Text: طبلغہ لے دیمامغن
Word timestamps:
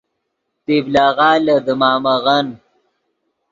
طبلغہ 0.65 1.29
لے 1.45 1.55
دیمامغن 1.65 2.47